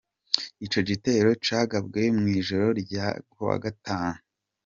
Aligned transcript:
Ico 0.65 0.79
gitero 0.87 1.29
cagabwe 1.45 2.01
mw'ijoro 2.17 2.67
ry'ejo 2.81 3.21
kuwa 3.31 3.55
gatatu. 3.63 4.19